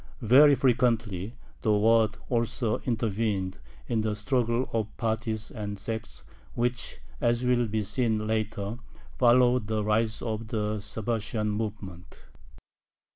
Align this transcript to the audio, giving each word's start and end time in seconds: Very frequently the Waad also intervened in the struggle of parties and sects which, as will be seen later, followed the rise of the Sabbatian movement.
Very 0.23 0.55
frequently 0.55 1.35
the 1.61 1.71
Waad 1.73 2.17
also 2.27 2.79
intervened 2.85 3.59
in 3.87 4.01
the 4.01 4.15
struggle 4.15 4.67
of 4.73 4.97
parties 4.97 5.51
and 5.51 5.77
sects 5.77 6.25
which, 6.55 6.97
as 7.19 7.45
will 7.45 7.67
be 7.67 7.83
seen 7.83 8.17
later, 8.25 8.79
followed 9.19 9.67
the 9.67 9.83
rise 9.83 10.23
of 10.23 10.47
the 10.47 10.79
Sabbatian 10.79 11.51
movement. 11.51 12.25